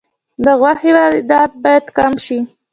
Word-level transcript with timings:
د 0.43 0.45
غوښې 0.59 0.91
واردات 0.95 1.51
باید 1.63 1.85
کم 1.97 2.13
شي 2.25 2.39